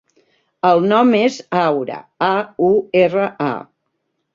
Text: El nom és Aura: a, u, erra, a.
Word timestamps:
El 0.69 0.81
nom 0.93 1.11
és 1.19 1.37
Aura: 1.67 2.01
a, 2.31 2.35
u, 2.73 2.75
erra, 3.07 3.33
a. 3.55 3.57